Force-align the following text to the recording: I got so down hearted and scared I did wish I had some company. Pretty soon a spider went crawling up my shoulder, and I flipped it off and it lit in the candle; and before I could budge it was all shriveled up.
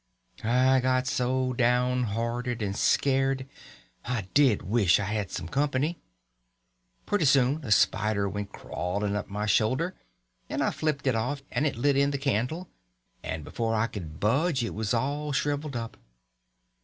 I 0.43 0.79
got 0.79 1.05
so 1.05 1.53
down 1.53 2.05
hearted 2.05 2.63
and 2.63 2.75
scared 2.75 3.47
I 4.03 4.23
did 4.33 4.63
wish 4.63 4.99
I 4.99 5.03
had 5.03 5.29
some 5.29 5.47
company. 5.47 5.99
Pretty 7.05 7.25
soon 7.25 7.63
a 7.63 7.69
spider 7.69 8.27
went 8.27 8.51
crawling 8.51 9.15
up 9.15 9.29
my 9.29 9.45
shoulder, 9.45 9.93
and 10.49 10.63
I 10.63 10.71
flipped 10.71 11.05
it 11.05 11.13
off 11.13 11.43
and 11.51 11.67
it 11.67 11.75
lit 11.77 11.95
in 11.97 12.09
the 12.09 12.17
candle; 12.17 12.67
and 13.21 13.43
before 13.43 13.75
I 13.75 13.85
could 13.85 14.19
budge 14.19 14.63
it 14.63 14.73
was 14.73 14.91
all 14.95 15.33
shriveled 15.33 15.75
up. 15.75 15.97